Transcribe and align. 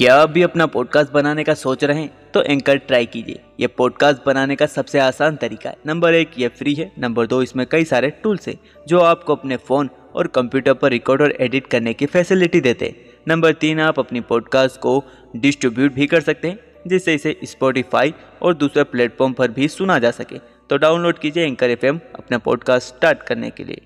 क्या 0.00 0.14
आप 0.14 0.30
भी 0.30 0.42
अपना 0.42 0.66
पॉडकास्ट 0.66 1.12
बनाने 1.12 1.44
का 1.44 1.54
सोच 1.54 1.84
रहे 1.84 2.00
हैं 2.00 2.10
तो 2.34 2.42
एंकर 2.42 2.76
ट्राई 2.76 3.06
कीजिए। 3.06 3.40
ये 3.60 3.66
पॉडकास्ट 3.66 4.20
बनाने 4.26 4.56
का 4.56 4.66
सबसे 4.66 4.98
आसान 4.98 5.36
तरीका 5.36 5.70
है। 5.70 5.76
नंबर 5.86 6.14
एक, 6.14 6.30
ये 6.38 6.48
फ्री 6.48 6.74
है। 6.74 6.92
नंबर 6.98 7.26
दो, 7.26 7.42
इसमें 7.42 7.66
कई 7.66 7.84
सारे 7.84 8.10
टूल्स 8.10 8.48
हैं, 8.48 8.58
जो 8.88 9.00
आपको 9.00 9.34
अपने 9.34 9.56
फ़ोन 9.56 9.90
और 10.14 10.26
कंप्यूटर 10.26 10.74
पर 10.74 10.90
रिकॉर्ड 10.90 11.22
और 11.22 11.36
एडिट 11.40 11.66
करने 11.66 11.94
की 11.94 12.06
फैसिलिटी 12.06 12.60
देते 12.60 12.86
हैं। 12.86 12.94
नंबर 13.28 13.52
तीन, 13.52 13.80
आप 13.80 13.98
अपनी 13.98 14.20
पॉडकास्ट 14.20 14.80
को 14.80 15.04
डिस्ट्रीब्यूट 15.36 15.92
भी 15.92 16.06
कर 16.06 16.20
सकते 16.20 16.48
हैं, 16.48 16.58
जिससे 16.86 17.14
इसे 17.14 17.40
स्पॉटिफाई 17.44 18.14
और 18.42 18.54
दूसरे 18.54 18.84
प्लेटफॉर्म 18.84 19.32
पर 19.32 19.50
भी 19.50 19.68
सुना 19.68 19.98
जा 19.98 20.10
सके। 20.10 20.38
तो 20.70 20.76
डाउनलोड 20.76 21.18
कीजिए 21.18 21.44
एंकर 21.44 21.70
एफएम 21.70 22.00
अपना 22.14 22.38
पॉडकास्ट 22.38 22.88
स्टार्ट 22.88 23.22
करने 23.22 23.50
के 23.50 23.64
लिए। 23.64 23.80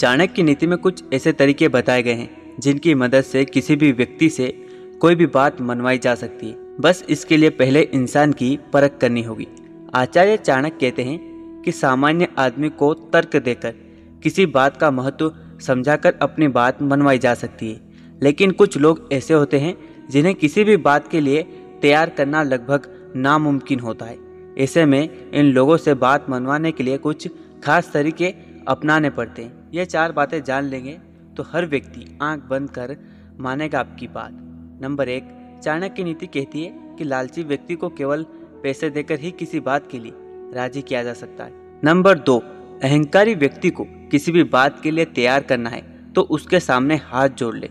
चाणक्य 0.00 0.42
नीति 0.42 0.66
में 0.66 0.78
कुछ 0.78 1.02
ऐसे 1.14 1.32
तरीके 1.32 1.68
बताए 1.68 2.02
गए 2.02 2.14
हैं, 2.14 2.56
जिनकी 2.60 2.94
मदद 2.94 3.20
से 3.20 3.44
किसी 3.44 3.76
भी 3.76 3.92
व्यक्ति 3.92 4.28
से 4.30 4.65
कोई 5.06 5.14
भी 5.14 5.26
बात 5.26 5.60
मनवाई 5.60 5.98
जा 5.98 6.14
सकती। 6.14 6.48
है 6.48 6.76
बस 6.80 7.04
इसके 7.08 7.36
लिए 7.36 7.50
पहले 7.50 7.80
इंसान 7.80 8.32
की 8.32 8.58
परख 8.72 8.98
करनी 9.00 9.22
होगी। 9.22 9.46
आचार्य 9.94 10.36
चाणक्य 10.36 10.76
कहते 10.80 11.02
हैं 11.02 11.18
कि 11.62 11.72
सामान्य 11.72 12.28
आदमी 12.38 12.68
को 12.68 12.94
तर्क 12.94 13.36
देकर, 13.36 13.74
किसी 14.22 14.46
बात 14.46 14.76
का 14.76 14.90
महत्व 14.90 15.34
समझाकर 15.60 16.14
अपनी 16.22 16.48
बात 16.48 16.82
मनवाई 16.82 17.18
जा 17.18 17.34
सकती 17.34 17.72
है। 17.72 17.80
लेकिन 18.22 18.50
कुछ 18.50 18.78
लोग 18.78 19.08
ऐसे 19.12 19.34
होते 19.34 19.58
हैं, 19.58 19.76
जिन्हें 20.10 20.34
किसी 20.34 20.64
भी 20.64 20.76
बात 20.76 21.08
के 21.08 21.20
लिए 21.20 21.42
तैयार 21.82 22.10
करना 22.10 22.42
लगभग 22.42 23.12
नामुमकिन 23.16 23.80
होता 23.80 24.06
है। 24.06 24.18
ऐसे 24.58 24.84
में 24.84 25.30
इन 25.30 25.44
लोगों 25.44 25.76
से 25.76 25.94
बात 25.94 26.30
मनवाने 26.30 26.72
के 26.72 26.84
लिए 26.84 26.98
कुछ 26.98 27.28
खास 27.64 27.90
तरीके 27.92 28.34
अपनाने 28.68 29.10
पड़ते 29.10 29.42
हैं। 29.42 29.70
ये 29.74 29.84
चार 29.84 30.12
बातें 30.12 30.42
जान 30.42 30.64
लेंगे 30.64 30.98
तो 31.36 31.42
हर 31.42 31.66
व्यक्ति 31.66 32.18
आँख 32.22 32.42
बंद 32.50 32.70
कर 32.70 32.96
मानेगा 33.40 33.80
आपकी 33.80 34.06
बात। 34.06 34.45
नंबर 34.80 35.08
एक, 35.08 35.28
चाणक्य 35.64 36.04
नीति 36.04 36.26
कहती 36.26 36.62
है 36.64 36.96
कि 36.98 37.04
लालची 37.04 37.42
व्यक्ति 37.42 37.74
को 37.74 37.88
केवल 37.88 38.22
पैसे 38.62 38.88
देकर 38.90 39.20
ही 39.20 39.30
किसी 39.30 39.60
बात 39.60 39.86
के 39.90 39.98
लिए 39.98 40.12
राज़ी 40.54 40.82
किया 40.82 41.02
जा 41.02 41.12
सकता 41.12 41.44
है। 41.44 41.52
नंबर 41.84 42.18
दो, 42.18 42.38
अहंकारी 42.82 43.34
व्यक्ति 43.34 43.70
को 43.70 43.84
किसी 44.10 44.32
भी 44.32 44.42
बात 44.44 44.80
के 44.80 44.90
लिए 44.90 45.04
तैयार 45.06 45.42
करना 45.42 45.70
है 45.70 45.82
तो 46.12 46.22
उसके 46.30 46.60
सामने 46.60 46.96
हाथ 47.04 47.28
जोड़ 47.28 47.54
ले। 47.56 47.70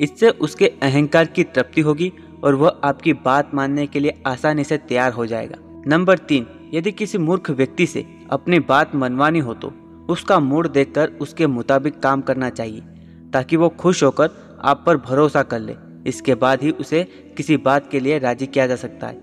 इससे 0.00 0.30
उसके 0.40 0.66
अहंकार 0.82 1.26
की 1.26 1.44
तृप्ति 1.44 1.80
होगी 1.80 2.12
और 2.44 2.54
वह 2.54 2.80
आपकी 2.84 3.12
बात 3.24 3.54
मानने 3.54 3.86
के 3.86 4.00
लिए 4.00 4.22
आसानी 4.26 4.64
से 4.64 4.78
तैयार 4.78 5.12
हो 5.12 5.26
जाएगा। 5.26 5.56
नंबर 5.86 6.18
तीन, 6.20 6.46
यदि 6.74 6.92
किसी 6.92 7.18
मूर्ख 7.18 7.50
व्यक्ति 7.50 7.86
से 7.86 8.04
अपनी 8.30 8.58
बात 8.62 8.94
मनवानी 8.94 9.38
हो 9.38 9.54
तो 9.54 9.72
उसका 10.08 10.38
मूड 10.40 10.68
देखकर 10.68 11.12
उसके 11.20 11.46
मुताबिक 11.48 12.00
काम 12.00 12.20
करना 12.20 12.50
चाहिए, 12.50 12.80
ताकि 13.32 13.56
वो 13.56 13.68
खुश 13.70 14.02
होकर 14.02 14.58
आप 14.62 14.82
पर 14.86 14.96
भरोसा 14.98 15.42
कर 15.42 15.58
ले। 15.58 15.74
इसके 16.06 16.34
बाद 16.34 16.62
ही 16.62 16.70
उसे 16.70 17.04
किसी 17.36 17.56
बात 17.56 17.90
के 17.90 18.00
लिए 18.00 18.18
राज़ी 18.18 18.46
किया 18.46 18.66
जा 18.66 18.76
सकता 18.76 19.06
है। 19.06 19.20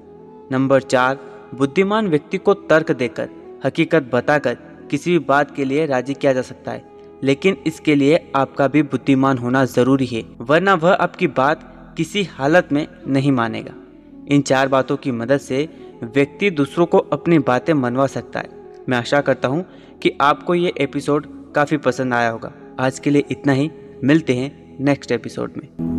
नंबर 0.52 0.81
चार, 0.81 1.19
बुद्धिमान 1.56 2.08
व्यक्ति 2.08 2.38
को 2.38 2.53
तर्क 2.53 2.92
देकर, 2.92 3.30
हकीकत 3.66 4.09
बताकर 4.14 4.58
किसी 4.92 5.11
भी 5.11 5.19
बात 5.19 5.56
के 5.56 5.66
लिए 5.66 5.86
राज़ी 5.86 6.14
किया 6.14 6.34
जा 6.34 6.42
सकता 6.42 6.72
है। 6.72 6.86
लेकिन 7.23 7.58
इसके 7.67 7.95
लिए 7.95 8.31
आपका 8.36 8.67
भी 8.67 8.84
बुद्धिमान 8.84 9.38
होना 9.38 9.66
ज़रूरी 9.66 10.06
है, 10.06 10.23
वरना 10.42 10.73
वह 10.73 10.94
आपकी 10.94 11.28
बात 11.28 11.94
किसी 11.97 12.23
हालत 12.23 12.69
में 12.72 12.88
नहीं 13.08 13.31
मानेगा। 13.31 13.73
इन 14.28 14.41
चार 14.41 14.67
बातों 14.67 14.97
की 14.97 15.12
मदद 15.12 15.38
से 15.38 15.69
व्यक्ति 16.03 16.52
दूसरों 16.52 16.86
को 16.86 16.97
अपनी 16.97 17.39
बातें 17.39 17.73
मनवा 17.73 18.08
सकता 18.08 18.39
है। 18.39 18.50
मैं 18.89 18.97
आशा 18.97 19.22
करता 19.22 19.47
हूँ 19.47 19.66
कि 20.02 20.17
आपको 20.22 20.56
ये 20.56 20.73
एपिसोड 20.78 21.53
काफ़ी 21.53 21.78
पसंद 21.78 22.14
आया 22.14 22.30
होगा। 22.30 22.53
आज 22.80 23.00
के 23.00 23.09
लिए 23.09 23.23
इतना 23.31 23.53
ही, 23.53 23.72
मिलते 24.03 24.34
हैं 24.34 24.78
नेक्स्ट 24.80 25.12
एपिसोड 25.12 25.52
में। 25.58 25.97